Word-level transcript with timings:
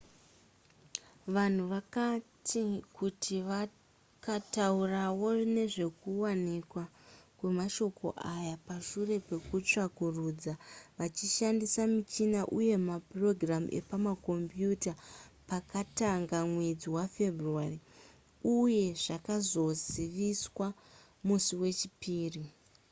vanhu 1.33 1.63
vakati 1.73 2.61
kuti 2.97 3.35
vakataurawo 3.49 5.27
nezvekuwanikwa 5.55 6.83
kwemashoko 7.37 8.07
aya 8.33 8.55
pashure 8.67 9.15
pekutsvakurudza 9.27 10.53
vachishandisa 10.97 11.81
michina 11.95 12.41
uye 12.59 12.75
maprogramu 12.89 13.67
epakombiyuta 13.79 14.93
pakatanga 15.49 16.37
mwedzi 16.51 16.87
wafebruary 16.97 17.79
uye 18.57 18.85
zvakazoziviswa 19.03 20.67
musi 21.27 21.53
wechipiri 21.61 22.43